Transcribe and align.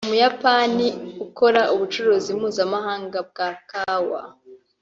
Umuyapani 0.05 0.87
ukora 1.25 1.61
ubucuruzi 1.73 2.31
mpuzamahanga 2.39 3.17
bwa 3.29 3.49
kawa 3.69 4.21